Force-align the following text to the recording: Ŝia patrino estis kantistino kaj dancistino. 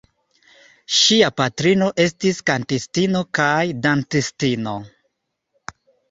Ŝia 0.99 1.27
patrino 1.41 1.89
estis 2.05 2.39
kantistino 2.49 3.21
kaj 3.39 3.59
dancistino. 3.83 4.73